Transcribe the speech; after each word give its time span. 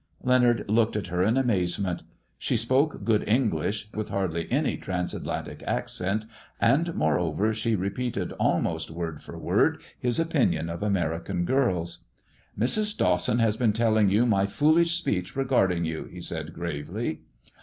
Leonard 0.23 0.67
looked 0.67 0.95
at 0.95 1.05
her 1.09 1.21
in 1.21 1.37
amazement. 1.37 2.01
She 2.39 2.57
spoke 2.57 3.03
good 3.03 3.23
Elnglish, 3.27 3.87
with 3.93 4.09
hardly 4.09 4.51
any 4.51 4.75
Transatlantic 4.75 5.61
accent, 5.67 6.25
and, 6.59 6.95
more 6.95 7.31
>ver, 7.35 7.53
she 7.53 7.75
repeated 7.75 8.31
almost 8.39 8.89
word 8.89 9.21
for 9.21 9.37
word 9.37 9.79
his 9.99 10.19
opinion 10.19 10.69
of 10.69 10.79
^jnerican 10.79 11.45
girls. 11.45 12.05
"Mrs. 12.59 12.97
Dawson 12.97 13.37
has 13.37 13.57
been 13.57 13.73
telling 13.73 14.09
you 14.09 14.25
my 14.25 14.47
foolish 14.47 14.97
speech 14.97 15.35
regarding 15.35 15.85
you," 15.85 16.05
he 16.11 16.19
said, 16.19 16.51
gravely. 16.51 17.21